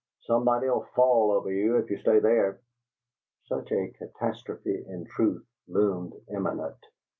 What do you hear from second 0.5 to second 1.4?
'll fall